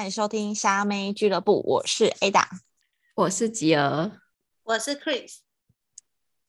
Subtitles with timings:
[0.00, 2.46] 欢迎收听虾妹俱乐部，我是 Ada，
[3.14, 4.10] 我是吉儿，
[4.62, 5.40] 我是 Chris。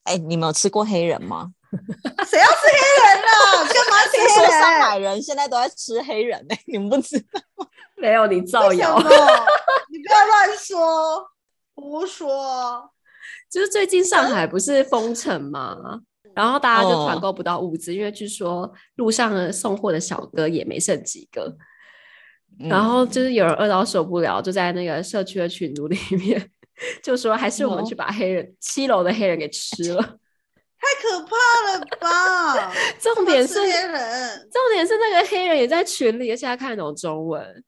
[0.04, 1.52] 哎，你们有吃过黑人吗？
[2.26, 3.68] 谁要吃黑人了？
[3.68, 4.26] 干嘛吃黑人？
[4.26, 7.66] 听说上海人现在都在吃黑人呢、欸，你们不知道吗？
[8.00, 8.96] 没有，你造谣。
[8.96, 11.28] 你不要乱说，
[11.74, 12.90] 胡说。
[13.50, 15.76] 就是最近上海不是封城吗？
[16.34, 21.54] 然后大家就团购不到物资，哦、因为据说路上送货的小哥也没剩几个。
[22.58, 26.50] 然后就是有人饿到受不了，就在那个社区的群组里面
[27.02, 30.02] 就说：“还是我们去把黑人、哦、七楼的黑人给吃了。
[30.82, 31.36] ”太可怕
[31.72, 32.72] 了吧！
[32.98, 37.64] 重点是黑人，重点是那个黑人也在群里，而且他看得懂中文。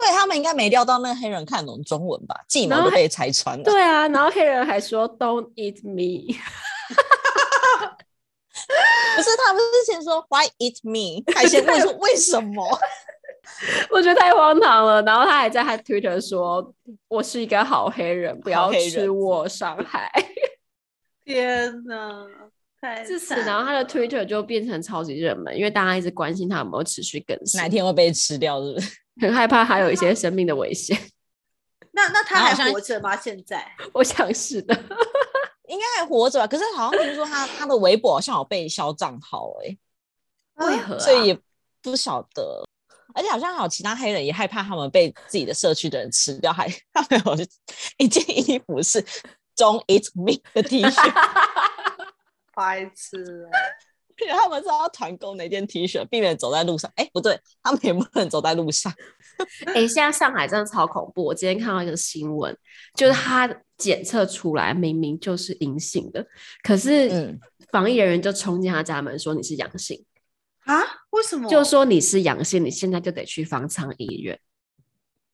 [0.00, 2.34] 对，他们应该没料到那个黑人看得懂中文吧？
[2.48, 3.64] 计谋都被拆穿了。
[3.64, 6.34] 对啊，然后黑人还说 “Don't eat me”。
[9.14, 12.66] 不是，他们之前说 “Why eat me”，还先问说为什么？
[13.90, 16.72] 我觉得太荒唐了，然后他还在他 Twitter 说
[17.08, 20.10] ：“我是一个好黑人，不要吃我伤害。
[21.24, 22.26] ”天哪，
[22.80, 28.96] 太自此，然后他的 Twitter 就变成超级热门，因为大家一直关心他有没有持续更新，哪天会被吃掉，是不是？
[29.20, 30.96] 很害怕还有一些生命的危险。
[31.92, 33.14] 那那他还活着吗？
[33.16, 33.70] 现在？
[33.92, 34.74] 我想是的，
[35.68, 36.46] 应该还活着吧。
[36.46, 39.76] 可是好像听说他他的微博好像有被消账号，哎，
[40.66, 40.98] 为何？
[40.98, 41.38] 所以也
[41.82, 42.64] 不晓得。
[43.14, 47.46] 而且好像还有其他黑人也害怕他们被自己的社区的人吃掉，还他们有
[47.98, 49.02] 一件衣服是
[49.56, 51.12] “Don't eat me” 的 T 恤，
[52.54, 53.48] 白痴！
[54.30, 56.88] 他们是要团购那件 T 恤，避免走在路上。
[56.94, 58.92] 哎，不对，他们也不能走在路上。
[59.74, 61.24] 哎，现在上海真的超恐怖。
[61.24, 62.56] 我今天看到一个新闻，
[62.94, 66.24] 就是他检测出来明明就是阴性的，
[66.62, 67.36] 可是
[67.72, 70.04] 防疫人员就冲进他家门说你是阳性。
[70.64, 70.80] 啊？
[71.10, 71.48] 为什么？
[71.48, 74.38] 就说你是阳性，你现在就得去方舱医院，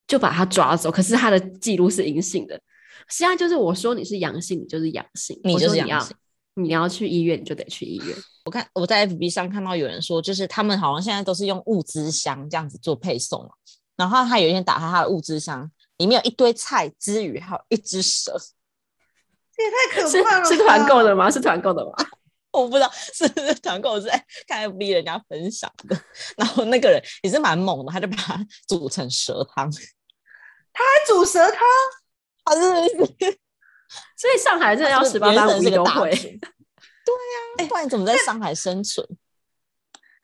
[0.06, 0.90] 就把他抓走。
[0.90, 2.60] 可是他的记录是阴性的。
[3.08, 6.16] 现在就是我说你是阳性，你就是阳性，你就是阳性。
[6.54, 8.16] 你要，你要去医院，你就得去医院。
[8.44, 13.48] 我看我在 FB 上看到有人说，就是他们好像现在都是用物资箱这样子做配送，
[13.96, 18.36] 然后他有一天打开他的物资箱，里面有一堆菜之余，还有一只蛇。
[19.54, 20.44] 这也太可怕了！
[20.44, 21.30] 是团购的吗？
[21.30, 21.92] 是团购的吗？
[22.50, 25.96] 我不知道是不是团购，是在看 FB 人家分享的。
[26.36, 29.70] 然后那个人也是蛮猛的，他就把它煮成蛇汤。
[30.72, 31.60] 他还煮蛇汤？
[32.44, 33.38] 啊，是是是。
[34.16, 36.10] 所以上海真的要十八般武艺都会。
[36.10, 39.06] 对呀、啊，不然你怎么在上海生存？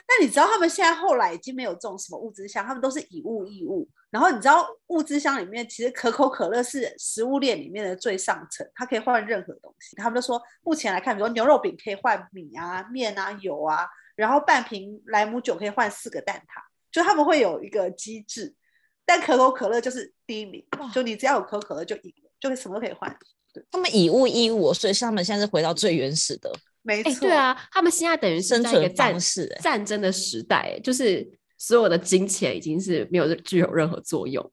[0.06, 3.88] 那你知道他们现在后来已经没有这种什么物资箱，他们都是以物易物。
[4.14, 9.96] 然后你知道物资箱里面其实可口可乐是食物链里面的最上层，它可以换任何东西。
[9.96, 18.54] 他们就说目前来看，比如牛肉饼可以换米啊、面啊、油啊，然后半瓶莱姆酒可以换四个蛋挞，就他们会有一个机制。
[19.04, 23.12] 但可口可乐就是第一名，就你只要有可口可乐就赢，就什么都可以换。
[23.72, 26.52] 他们以物易物，所以他们现在是回到最原始的。
[26.82, 31.26] 没错，欸、对啊，他们现在等于是在一个战士战争的时代，就是
[31.66, 34.46] 所有的金钱已经是没有具有任何作用。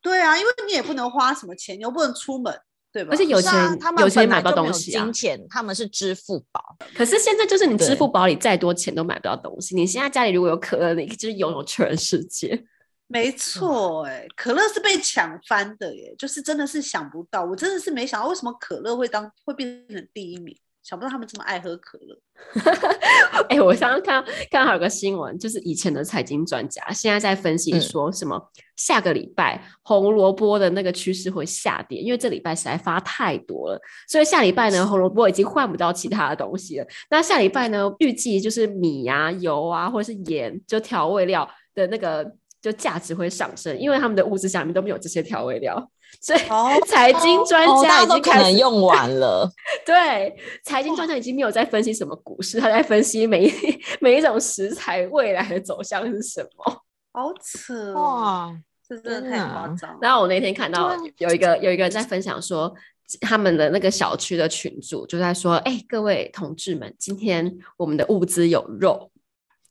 [0.00, 2.56] 对啊，因为你也不能花什么钱，你又不能出门，
[2.92, 3.10] 对吧？
[3.10, 6.76] 而且有钱，啊、他们有钱买不到东西，金钱他们是支付宝。
[6.94, 9.74] 可是现在就是你支付宝里再多钱都买不到东西。
[9.74, 12.64] 你现在家里如果有可乐，你就是拥有全世界。
[13.08, 20.56] 没错，哎，可乐是被抢翻的耶，就是真的是想不到，我真的是没想到为什么可乐会当会变成第一名。
[20.82, 22.18] 想不到他们这么爱喝可乐。
[23.48, 28.42] 哎、欸，我刚刚看到刚好有个新闻，就是以前的财经专家现在在分析说什么、嗯、
[28.76, 36.86] 下个礼拜红萝卜的那个趋势会下跌，因为这礼拜实在发太多了，所以下礼拜呢红萝卜已经换不到其他的东西了。
[37.10, 42.24] 那下礼拜呢预计就是米啊、油啊或者是盐，就调味料的那个
[42.60, 45.90] 就价值会上升，因为他们的物资下面都没有这些调味料。
[46.20, 46.38] 所以
[46.86, 49.48] 财经专家已经可能用完了。
[49.86, 53.52] 对，财经专家已经没有在分析什么股市，他在分析每一
[54.00, 56.82] 每一种食材未来的走向是什么。
[57.12, 58.52] 好扯哇，
[58.88, 59.96] 这真的太夸张。
[60.02, 62.74] 然后我那天看到有一个有一个人在分享说，
[63.20, 69.10] 他们的那个小区的群主就在说：“哎，各位同志们，今天我们的物资有肉。”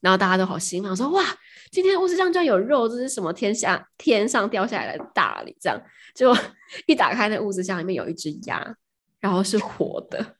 [0.02, 1.24] 然后大家都好兴奋，说：“哇，
[1.72, 5.82] 今天物资上居然有肉，这是什么天下天上掉下来的大礼？”这样。
[6.16, 6.36] 就
[6.88, 8.76] 一打开那物资箱，里面有一只鸭，
[9.20, 10.36] 然后是活的。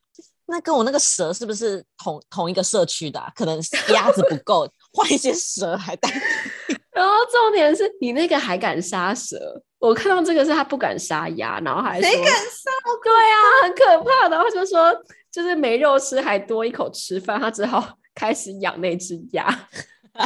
[0.48, 3.32] 那跟我那个蛇是不是同同一个社区的啊？
[3.36, 3.60] 可能
[3.94, 6.10] 鸭子不够，换一些蛇还带。
[6.92, 9.38] 然后重点是你那个还敢杀蛇？
[9.78, 12.72] 我看到这个是他不敢杀鸭，然后还谁敢杀？
[13.04, 14.36] 对啊，很可怕的。
[14.36, 14.92] 然后就说
[15.32, 19.48] 就是没肉吃，还多一口吃饭，他只好开始养那只鸭。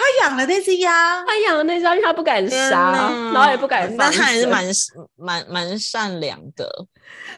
[0.00, 3.98] 他养了那只鸭，他养了那只鸭，因为他不敢杀，然后也不敢放。
[3.98, 4.64] 但他还是蛮
[5.16, 6.86] 蛮蛮善良的。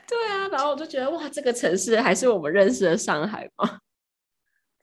[0.07, 3.79] 对啊，然后我就觉得哇，这个城市还是我们认识的上海吗？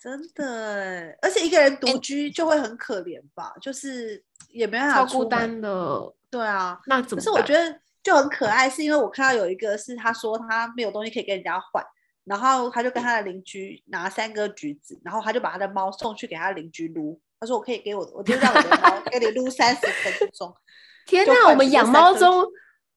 [0.02, 6.14] 真的，而且一个人独居就会很可怜吧，欸、就是也没办法超孤单的。
[6.32, 7.18] 对啊，那怎么？
[7.18, 11.84] 可是我觉得就很可爱，是因为我看到有一个是他说他没有东西可以跟人家换。
[12.28, 17.20] 然后他就跟他的邻居拿三个橘子，然后他就把他的猫送去给他的邻居撸。
[17.40, 20.54] 他说：“我可以给我，我就让我的猫给你撸三十分钟。
[21.06, 22.46] ”天哪，我们养猫终，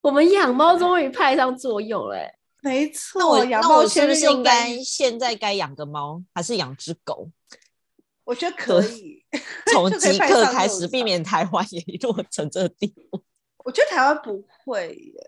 [0.01, 2.17] 我们养猫终于派上作用了。
[2.63, 7.29] 没错，那我养猫是不是应该现在该养个猫，还是养只狗？
[8.25, 9.23] 我觉得可以，
[9.73, 13.23] 从即刻开始，避免台湾也落成这个地步。
[13.65, 15.21] 我觉得台湾不会耶，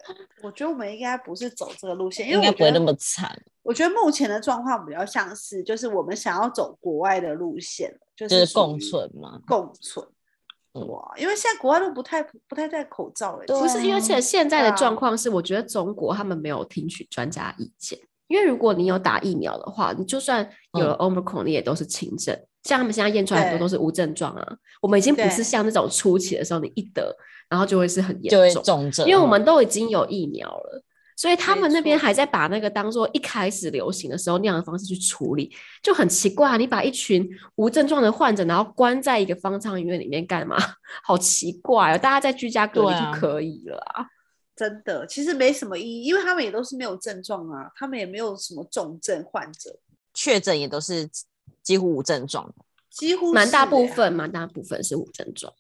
[0.43, 3.31] 我觉得我们应该不是走这个路线，因为应该不会那么惨。
[3.63, 10.07] 我觉得目前的状况比较像是，就是我们想要走国外的路线，就是，就是共存嘛，共存。
[10.73, 20.49] 哇，因为现在国外都不太不太戴口罩了，不是，因为现现在的状况是，我觉得中国他们没有听取专家意见，因为如果你有打疫苗的话，你就算
[20.79, 22.35] 有了 Omicron，你也都是轻症。
[22.63, 27.15] 像他们现在验出来很多都是无症状啊，我们已经不是像那种初期的时候，你一得
[27.53, 30.83] 然后就会是很严重，重症，因为我们都已经有疫苗了，
[31.17, 36.57] 所以他们那边还在把那个当做一开始流行的时候那样的方式去处理，就很奇怪啊！
[36.57, 40.57] 你把一群无症状的患者然后关在一个方舱医院里面干嘛？
[41.05, 41.99] 好奇怪哦！
[41.99, 44.07] 大家在居家隔离就可以了啊，
[44.57, 49.79] 真的，其实没什么意义，因为他们也都是没有症状啊，他们也没有什么重症患者，
[50.15, 51.09] 确诊也都是。
[51.63, 52.53] 几乎无症状，
[52.91, 55.53] 几乎蛮大部分，蛮大部分是无症状。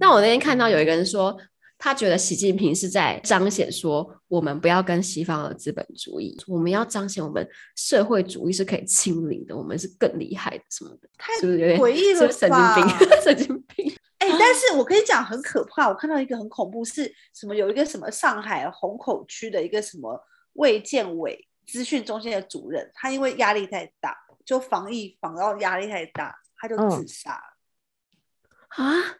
[0.00, 1.36] 那我那天看到有一个人说，
[1.78, 7.46] 他觉得习近平是在彰显说，我们不要跟西方的资本主义，我们要彰显我们
[7.76, 11.08] 社会主义是可以清零的，我们是更厉害的什么的，
[11.40, 12.30] 是不是有点诡异了？
[12.32, 13.94] 神经病， 神经病。
[14.18, 17.54] 哎、欸，但是我可以讲很可怕，我看到一个很恐怖，是什么？
[17.54, 20.18] 有一个什么上海虹口区的一个什么
[20.54, 24.16] 卫健委资讯中心的主任，他因为压力太大。
[24.44, 29.16] 就防疫防到压力太大，他就自杀了啊！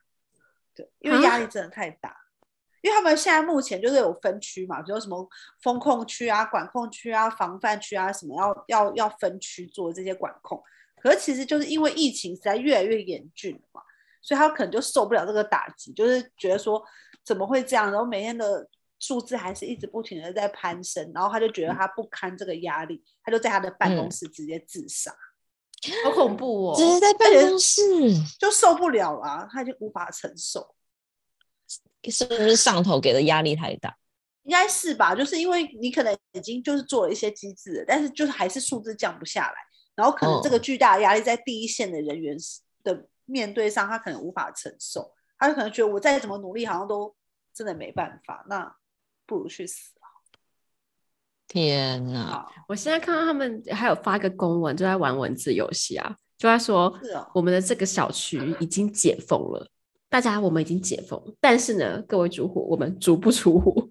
[0.75, 2.17] 对，因为压力真的太大，啊，
[2.83, 5.29] 因为他们现在目前就是有分区嘛，比如什么
[5.63, 10.63] 风控区啊、管控区啊、防范区啊，什么要要要分区做这些管控。
[10.97, 13.83] 可是其实就是因为疫情实在越来越严峻了嘛，
[14.23, 16.83] 所以他可能就受不了这个打击，就是觉得说
[17.23, 18.67] 怎么会这样，然后每天的
[18.99, 23.05] 数字还是一直不停的在攀升，然后他就觉得他不堪这个压力。
[23.23, 25.17] 他就在他的办公室直接自杀，嗯，
[26.05, 26.77] 好恐怖哦！
[26.77, 27.83] 直接在办公室
[28.39, 30.75] 就受不了啊，他就无法承受，
[32.11, 33.97] 是不是上头给的压力太大？
[34.45, 39.55] 应该是吧，就是因为你可能已经就是做了一些机制，但是就是还是数字降不下来，
[39.95, 42.37] 然后可能这个巨大的压力在第一线的人员
[42.83, 47.17] 的面对上，他可能无法承受，他就可能觉得我再怎么努力，好像都
[47.55, 48.77] 真的没办法，那
[49.25, 49.94] 不如去死。
[51.55, 52.45] 天哪！
[52.67, 56.93] 我现在看到他们还有发个公文，就在玩文字游戏啊，就在说
[57.33, 59.69] 我们的这个小区已经解封了，
[60.09, 63.89] 大家我们已经解封，但是呢，各位住户我们足不出户，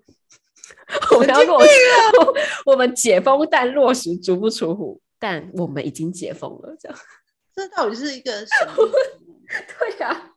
[1.16, 1.70] 我们要落实，
[2.66, 6.98] 我们解封但落实足不出户，但我们已经解封了，这样。
[7.56, 8.76] 这到底是一个什么？
[9.80, 10.34] 对呀、啊，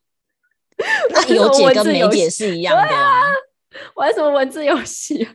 [1.10, 3.22] 那有解跟没解是一样的啊，
[3.96, 5.34] 玩什么文字游戏啊？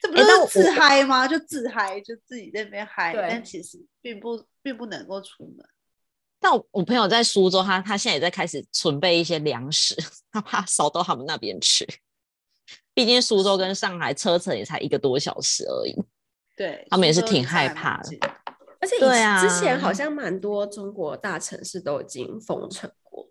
[0.00, 1.26] 这不是自嗨吗？
[1.26, 5.66] 就自嗨，就自己在那边嗨，但其实并不并不能够出门。
[6.40, 9.96] 但我我朋友在苏州，他他现在也在开始准备一些粮食，
[10.30, 11.86] 他怕烧到他们那边去。
[12.94, 15.94] 毕竟苏州跟上海车程也才一个多小时而已。
[16.56, 18.18] 对，他们也是挺害怕的。
[18.80, 23.28] 而且对啊，之前好像蛮多中国大城市都已经封城过，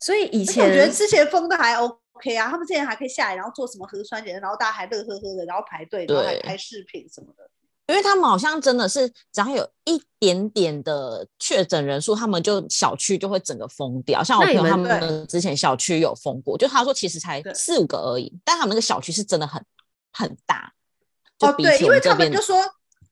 [0.00, 1.96] 所以以前我觉得之前封的还 OK。
[2.14, 7.48] OK 啊，他们之前还可以下来，然后做什么核酸检测，然后大家还乐呵呵的，然后排队，然后还拍视频什么的。
[7.86, 14.24] 因为他们好像真的是，只要有一点点的确诊人数，他们就小区就会整个封掉。
[14.24, 19.62] 像我朋友他们之前小区有封过，就他说其实才四五个而已，但他们那个小区是真的很
[20.12, 20.72] 很大。
[21.40, 22.56] 哦，对，因为他们就说，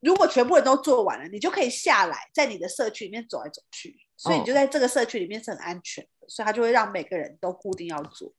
[0.01, 8.33] 如果全部人都做完了，你就可以下来，在你的社区里面走来走去，所以你就在这个社区里面是很安全的，所以他就会让每个人都固定要做。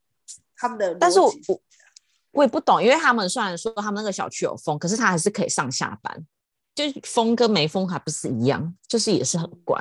[0.64, 1.62] 他们的，但是我我
[2.32, 6.26] 我也不懂，因为他们虽然说他们那个小区有封，可是他还是可以上下班，
[6.74, 9.78] 就是封跟没封还不是一样，就是也是很怪。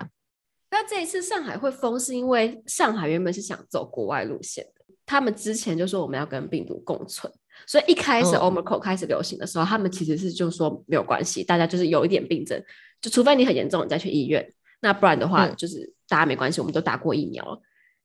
[0.73, 7.33] 那这一次上海会封，是因为上海原本是想走国外路线的，他们之前就说我们要跟病毒共存，
[7.65, 12.61] 所以一开始 Omicron 开始流行的时候，嗯、他们其实是就说没有关系，大家就是有一点病症，
[13.01, 17.63] 就除非你很严重，你再去医院，那不然的话就是大家没关系，我们都打过疫苗了。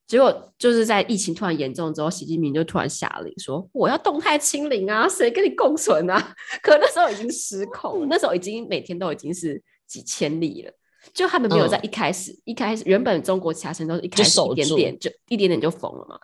[0.08, 10.72] 结果就是在疫情突然严重之后，习近平就突然下令说：“我要动态清零啊，谁跟你共存啊？” 可那时候已经失控，那时候已经每天都已经是几千例了。
[11.12, 16.18] 就他们没有在一开始，嗯、一开始原本中国其他城市都是一开始一点点就，就一点点就封了嘛。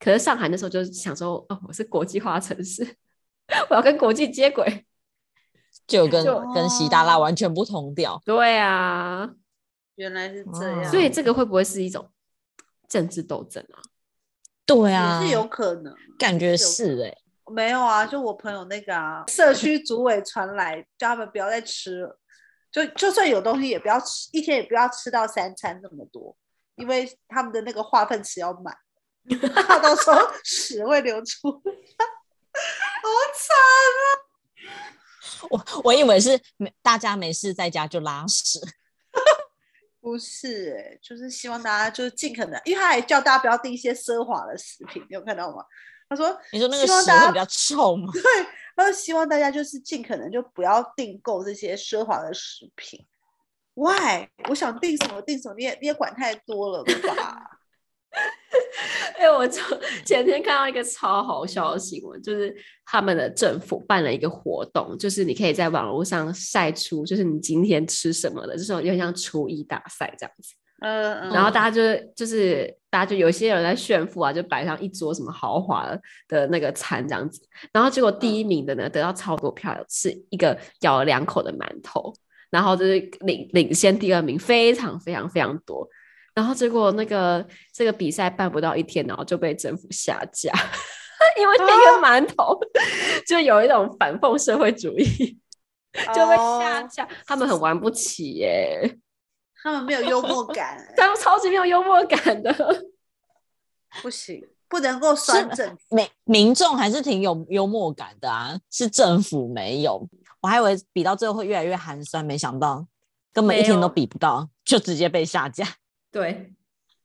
[0.00, 2.82] 可是上海那时候就是想说：“哦，我是国际化城市，
[3.68, 4.84] 我要跟国际接轨。”
[5.86, 8.20] 就跟就跟习大大完全不同调。
[8.24, 9.30] 对啊，
[9.96, 10.84] 原来是这样。
[10.90, 12.10] 所以这个会不会是一种
[12.88, 13.80] 政治斗争啊？
[14.64, 17.18] 对啊，也是有可能，感觉是哎、欸。
[17.48, 22.18] 没有啊，就我朋友那个啊，社区主委传来叫他们不要再吃了，
[22.72, 26.36] 就就算有东西也不要吃，一天也不要吃到三餐那么多，
[26.74, 28.76] 因为他们的那个化粪池要满，
[29.64, 31.60] 怕到时候 屎会流出，好
[33.32, 33.56] 惨
[34.02, 34.10] 啊！
[35.50, 38.58] 我我以为是没大家没事在家就拉屎，
[40.06, 45.64] 不是就是希望大家就是尽可能，因为他还叫大家不要订一些奢华的食品，你有看到吗？
[46.08, 48.08] 他说，你说那个食物比较臭吗？
[48.14, 48.22] 对，
[48.76, 53.04] 他说希望大家就是尽可能就不要订购这些奢华的食品。
[53.74, 54.28] Why？
[54.48, 57.58] 我想订什么订什么，你也你也管太多了吧？
[59.16, 59.60] 哎、欸，我就
[60.04, 62.54] 前天看到一个超好笑的新闻，就是
[62.84, 70.54] 他们的政府办了一个活动，就是你可以在网络上晒出，就是你今天吃什么的，这种有点像厨艺大赛这样子。
[70.80, 71.30] 嗯嗯。
[71.32, 71.82] 然后大家就
[72.14, 75.88] 就是大家就有些人在炫富啊，就摆上一桌什么豪华
[76.28, 77.40] 的那个餐这样子。
[77.72, 82.12] 然后结果第一名的呢，得到超多票，是一个咬了两口的馒头，
[82.50, 85.88] 然后就是领领先第二名，非常非常非常多。
[86.36, 90.52] 然后结果那个这个比赛办不到一天，然后就被政府下架，
[91.40, 92.60] 因为那个馒头、哦、
[93.26, 95.40] 就有一种反讽社会主义，
[96.14, 97.04] 就被下架。
[97.04, 98.98] 哦、他们很玩不起耶，
[99.62, 102.54] 他们没有幽默感，他们超级没有幽默感的，
[104.02, 105.96] 不行，不能够酸政府。
[105.96, 110.06] 民民众还是挺有幽默感的啊，是政府没有。
[110.42, 112.86] 我还以为比到最后会越来越寒酸，没想到
[113.32, 115.66] 根本一天都比不到，就直接被下架。
[116.16, 116.54] 对，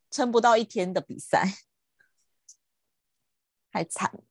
[0.09, 1.45] 撑不到一天的比赛，
[3.69, 4.23] 太惨了。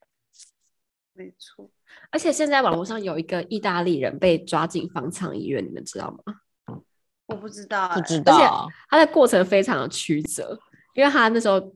[1.13, 1.71] 没错，
[2.11, 6.81] 而且现在网络上有一个意大利人被抓进方舱医院，你们知道吗？
[7.27, 8.35] 我不知道、欸，不知道。
[8.35, 10.59] 而且他的过程非常的曲折，
[10.95, 11.75] 因为他那时候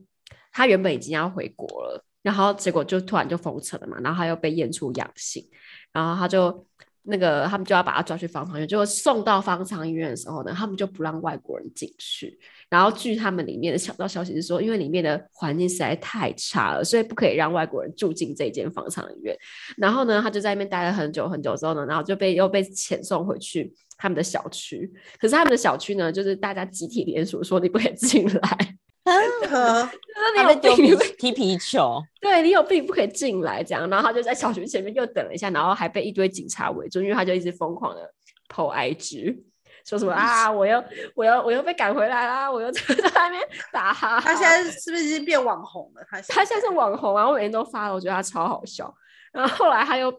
[0.51, 5.47] 他原本已经要回国了，然后结果就突然就封城了嘛，然后他又被验出阳性，
[5.91, 6.67] 然后他就。
[7.07, 12.39] 那个他们就要把他抓去方舱医院，就送到方舱医院的时候呢，他们就不让外国人进去。
[12.69, 19.37] 然后据他们里面的小道消息是说，因为里面的环境实在太差了，所以不可以让外国人住进这间方舱医院。
[19.77, 24.91] 然后呢，他就在那边待了很久很久之后呢，然后就被又被遣送回去他们的小区。
[25.19, 28.75] 可是他们的小区呢，就是大家集体联署说你不可以进来。
[29.05, 29.91] 啊！
[30.35, 32.01] 你有病，踢皮球。
[32.19, 33.87] 对，你有病不可以进来，这样。
[33.87, 38.01] 然后他就在小区前面又等了一下，然后还被一堆警察围住，因为他就一直疯狂的
[38.49, 39.37] po IG，
[39.85, 40.83] 说什么啊，我又
[41.15, 42.81] 我又我又被赶回来啦，我又 在
[43.15, 43.39] 外面
[43.71, 44.19] 打哈。
[44.19, 46.03] 他现在是不是已经变网红了？
[46.09, 48.93] 他他现在是网红啊，我每天都发了，我觉得他超好笑。
[49.31, 50.11] 然后后来他又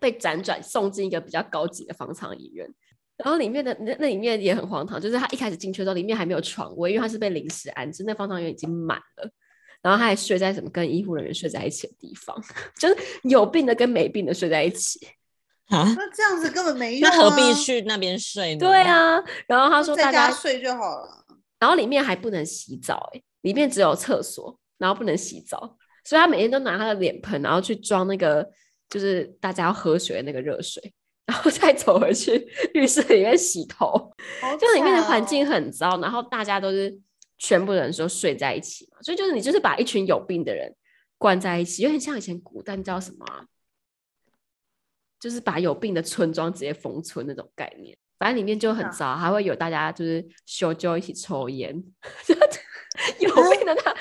[0.00, 2.66] 被辗转送进一个比较高级的方舱医院。
[3.18, 9.30] 然后里面的那那里面也很荒唐，就是他一开始进去的时候，里面还没有床位，因为他是被临时安置，那方舱医院已经满了。
[9.82, 12.40] 然后他还睡在什么跟医护人员睡在一起的地方，
[12.80, 15.00] 就是有病的跟没病的睡在一起
[15.76, 15.94] 啊？
[15.96, 18.60] 那这样子根本没用啊，那何必去那边睡呢？
[18.60, 19.22] 对啊。
[19.46, 21.24] 然后他说大家在家睡就好了。
[21.58, 28.48] 然后里面还不能洗澡，欸，里面只有厕所，然后不能洗澡，所以他每天都拿他的脸盆，然后去装那个
[28.88, 30.92] 就是大家要喝水的那个热水。
[31.26, 36.98] 然后再走回去浴室里面洗头，哦、就里面的环境很糟，然后大家都是
[37.36, 40.74] 全部人都睡在一起嘛，所以就是你就是把一群有病的人
[41.18, 43.44] 关在一起，有点像以前古代叫什么、啊，
[45.20, 47.96] 就是把有病的村庄直接封村那种概念。
[48.18, 51.72] 反正里面就很糟，啊、还会有大家就是修就一起抽烟。
[53.20, 53.94] 有病的他，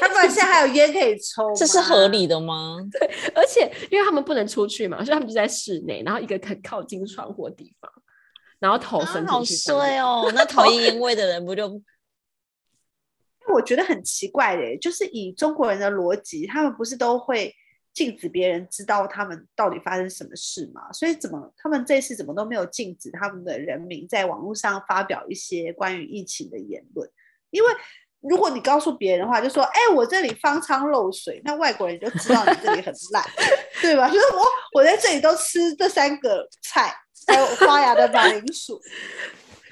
[0.00, 2.78] 他们现在还有烟可以抽，这是合理的吗？
[2.90, 7.92] 对，而且因为他们不能出去嘛，所以他们就在室内，然后一个很靠近窗户的地方，
[8.58, 9.70] 然后头伸进去。
[9.72, 10.32] 啊、好衰哦！
[10.34, 11.82] 那讨厌 烟味的人不就？
[13.52, 17.54] 我觉得很奇怪的，就是以中国人的逻辑，他们不是都会
[17.98, 20.92] 禁止别人知道他们到底发生什么事嘛？
[20.92, 27.10] 所以怎么他们这次怎么都没有禁止他们的人民在网络上发表一些关于疫情的言论？
[27.50, 27.68] 因为
[28.20, 33.24] 如果你告诉别人的话，就说：“哎、欸，我这里方舱漏水。”那外国人就知道你这里很烂，
[33.82, 34.06] 对吧？
[34.14, 36.94] 就是我，我在这里都吃这三个菜，
[37.26, 38.80] 还有发芽的马铃薯。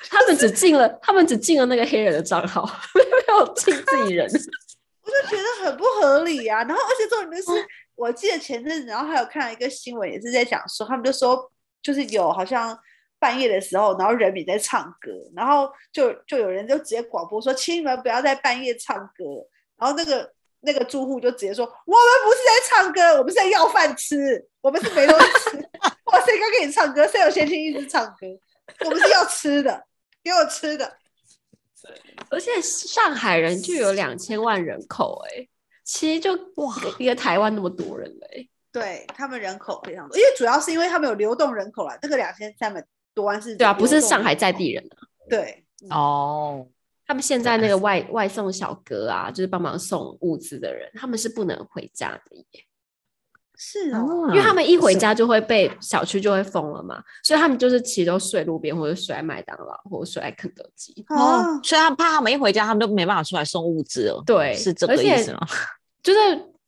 [0.09, 2.65] 他们只进了，他们只进了那个黑人的账号，
[2.95, 4.27] 没有进自己人。
[5.07, 6.65] 我就觉得很不合理啊。
[6.65, 7.67] 然后而且重点就是，
[7.97, 11.51] 我记得前阵子，然后还有看到一个新闻，也是在讲说，他们就说
[11.83, 12.79] 就是有好像
[13.19, 19.25] 半夜的时候，然后人民在唱歌，然后就就有人就直接广播说，请你们不要在半夜唱歌。
[19.79, 25.57] 然后那个那个住户就直接说，我们不是在唱歌，我们是在要饭吃，我们是没东西吃。
[26.07, 27.07] 哇，谁刚给你唱歌？
[27.09, 28.27] 谁有闲情一直唱歌？
[28.85, 29.85] 我们是要吃的，
[30.23, 30.97] 给我吃的。
[32.31, 35.47] 而且上海人就有两千万人口，哎，
[35.87, 38.51] 其实就哇，一个台湾那么多人嘞。
[38.73, 41.97] 对，他们人口非常多，因为主要是因为他们有流动人口啦。
[42.03, 45.07] 这个两千三百多万是，对啊，不是上海在地人啊。
[45.31, 46.67] 对，哦，
[47.07, 52.45] 他们现在那个外外送小哥啊，就是帮忙送物资的人，他们是不能回家的耶。
[53.59, 60.93] 是哦，因为他们一回家就会被小区就会封了嘛，所以他们就是其实都睡路边或者睡在麦当劳或者睡在肯德基。
[61.09, 64.23] 哦，所以他怕他们一回家，他们都没办法出来送物资了。
[64.27, 65.41] 对，是这个意思吗？
[66.07, 66.19] 就是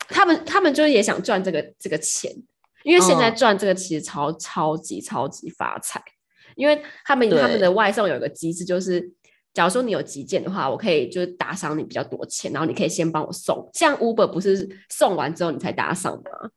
[0.09, 2.28] 他们他们就是也想赚这个这个钱，
[2.83, 6.02] 因为现在赚这个其实超超级超级发财，
[6.57, 9.12] 因为他们他们的外送有一个机制，就是
[9.54, 16.50] 假如说你有急件的话，我可以就是打赏你比较多钱，然后你可以先帮我送，像 Uber 不是送完之后你才打赏吗？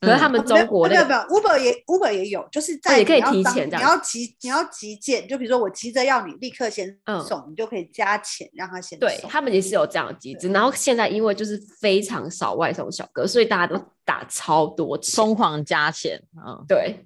[0.00, 6.88] 可是他们中国、那个嗯、没有没有，Uber 也 Uber 也有，就是在也可以提前这样，你要急你要急件，就比如说我急着要你立刻先
[7.28, 9.06] 送，嗯、你就可以加钱让他先送。
[9.06, 10.48] 对，他们也是有这样的机制。
[10.48, 16.18] 然后现在因为就是非常少外送小哥，所以大家都打超多钱，疯狂加钱。
[16.34, 17.04] 嗯，对，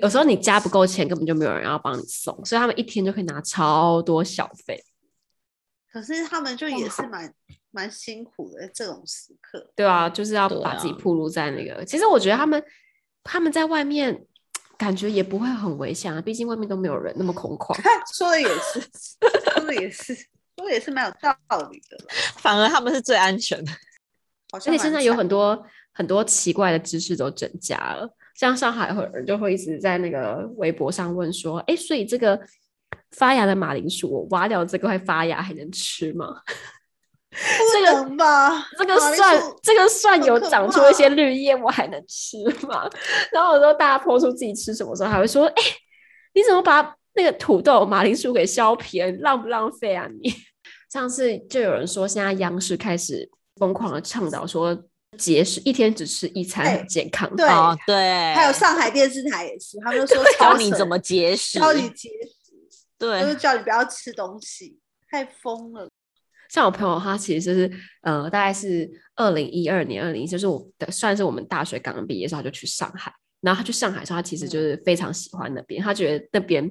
[0.00, 4.80] 有时候你加不够钱，根本就没有人要帮你送，所以他们一天就可以拿超多小费。
[5.92, 7.34] 可是他们就也是蛮。
[7.72, 11.74] 蛮辛苦的这种时刻，对啊，就是要把自己暴露在那个。
[11.74, 12.62] 啊、其实我觉得他们
[13.24, 14.24] 他们在外面
[14.76, 17.74] 感觉也不会很危险啊，毕竟外面都没有人那么空旷。
[18.14, 18.80] 说的 也是，
[19.54, 20.14] 说的也是，
[20.56, 21.34] 说的也是蛮有道
[21.70, 21.98] 理的。
[22.36, 23.72] 反而他们是最安全的，
[24.52, 32.38] 而且现在有很多很多奇怪的知识都增加了，像上海会有人就会一直在那个微博上问说：“哎，所以这个
[33.12, 36.42] 发芽的马铃薯，我挖掉这个会发芽还能吃吗？”
[37.32, 38.66] 不能吧？
[38.78, 42.88] 这个蒜，这个蒜有长出一些绿叶，我还能吃吗？
[43.32, 45.74] 然后有时候大家剖出自己吃什么时候，还会说：“哎、欸，
[46.34, 49.10] 你怎么把那个土豆、马铃薯给削皮了？
[49.10, 50.32] 你浪不浪费啊你？”
[50.92, 54.78] 上次就有人说，现在央视开始疯狂的倡导说
[55.16, 57.26] 节食，一天只吃一餐很健康。
[57.30, 62.52] 欸、对、哦、对，还有上海电视台也是，他们说 教你怎么节食，教你节食，
[62.98, 64.78] 对，就是叫你不要吃东西，
[65.10, 65.88] 太疯了。
[66.52, 67.70] 像我朋友，他其实就是
[68.02, 68.86] 呃，大概是
[69.16, 73.10] 二零一二年、二零一，就是我的算是我们大学刚刚毕业的时候，他就去上海。
[73.40, 76.70] 然后他去上海的时候，他其实就是非常喜欢那边，他觉得那边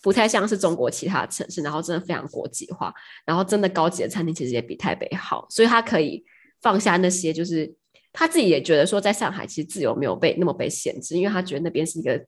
[0.00, 6.24] 不太像是中国其他城市，然后真的非常国际化，然后真的高级的餐厅其实也比台北好，所以他可以
[6.62, 7.74] 放下那些，就是
[8.12, 12.24] 他自己也觉得说，在上海其实自由没有被那么被限制，因为他觉得那边是一个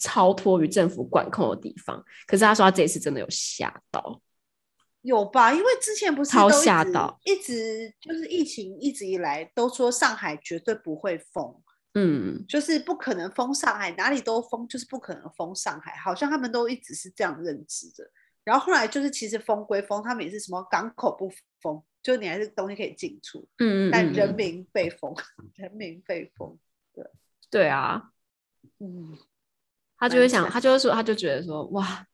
[0.00, 2.04] 超脱于政府管控的地方。
[2.26, 4.20] 可是他说他这一次真的有吓到。
[5.02, 5.50] 有吧？
[5.52, 11.62] 因为之前不是超吓到，一直就是疫情一直以来都说上海绝对不会封，
[11.94, 18.10] 嗯，就是不可能封上海，哪里都封，就是不可能封上海，好像他们都一直是这样认知的。
[18.44, 21.32] 然后后来就是其实封归封，他们也是什么港口不
[21.62, 25.14] 封，就你还是东西可以进出，嗯，嗯，嗯，但人民被封，
[25.54, 26.58] 人民被封，
[26.92, 27.04] 对
[27.50, 28.10] 对啊，
[28.78, 29.16] 嗯，
[29.96, 32.06] 他就会想，他就会说，他就觉得说，哇。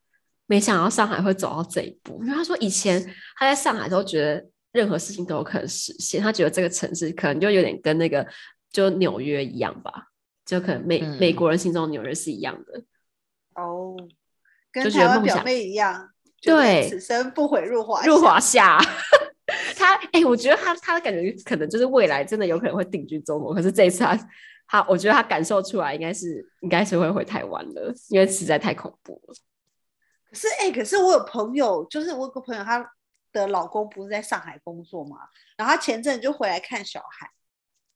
[0.46, 3.02] 没想到上海会走到这一步，因为他说以前
[3.36, 8.26] 他在上海都觉得任何事情都有可能实现，他觉得这个城市可能就有点跟那个
[8.70, 10.08] 就纽约一样吧，
[10.44, 12.82] 就可能美、嗯、美国人心中的纽约是一样的
[13.54, 13.96] 哦，
[14.70, 16.10] 跟台湾表妹一样，
[16.42, 18.78] 对，此生不悔入华入华夏。
[19.76, 24.28] 他哎、欸，我觉得他他的感觉可能就是未来真的有可能会定居中国，可是这一次他
[24.66, 29.34] 他我觉得他感受出来应该是应该是会回台湾了，因为实在太恐怖了。
[30.28, 32.84] 可是哎、欸，可是我有朋友，就是我有个朋友，她
[33.32, 35.18] 的老公不是在上海工作嘛，
[35.56, 37.30] 然后她前阵就回来看小孩，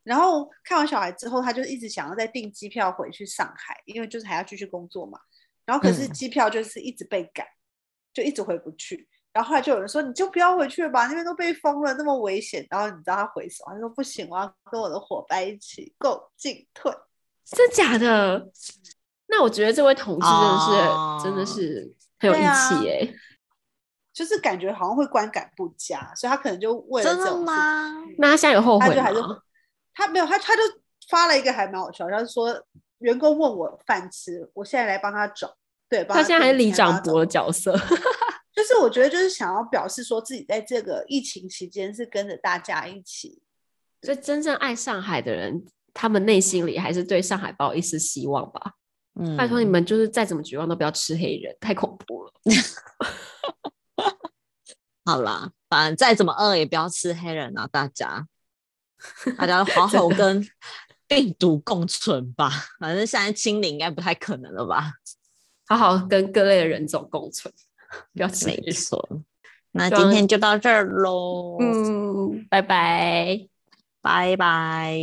[0.05, 5.19] 然后看完小孩之后，她就一直想要再订机票回去上海，因为就是还要继续工作嘛。
[5.67, 7.57] 然后可是机票就是一直被改，嗯、
[8.13, 9.09] 就一直回不去。
[9.33, 12.67] 然后后来就有人说，你就不要回去了吧，那边都被封了，那么危险。
[12.69, 13.73] 然后你知道他回什么？
[13.75, 16.93] 他说不行，我要跟我的伙伴一起共进退。
[17.45, 18.51] 真假的？
[19.29, 21.95] 那我觉得这位同志真的是、哦、真的是。
[22.21, 23.15] 很有义气耶，
[24.13, 27.31] 就是感觉好像会观感不佳，所以他可能就为了这种事。
[27.31, 28.05] 真的吗？
[28.19, 29.43] 那他现在有后悔吗？
[29.95, 30.63] 他没有，他他就
[31.09, 32.63] 发了一个还蛮好笑，他就说
[32.99, 35.57] 员工问我饭吃，我现在来帮他找。
[35.89, 37.77] 对，他现在还是里长博的角色。
[38.53, 43.41] 就是我觉得就是想要表示说自己在这个疫情期间是跟着大家一起，
[44.03, 48.75] 所以真正爱上海的人，他们内心里还是对上海抱一丝希望吧。
[49.15, 52.33] 嗯，拜托你们就是再怎么绝望都不要吃黑人，太恐怖了。
[55.05, 58.27] 好啦，反正再怎么饿也不要吃黑人啊，大家，
[59.37, 60.47] 大家好好跟
[61.09, 62.51] 病毒共存吧。
[62.79, 64.93] 反正现在清零应该不太可能了吧？
[65.67, 67.53] 好好跟各类的人种共存，
[68.13, 68.65] 不要吃黑人。
[68.67, 69.09] 没错，
[69.73, 71.57] 那今天就到这儿喽。
[71.61, 73.49] 嗯，拜拜，
[74.01, 74.99] 拜拜。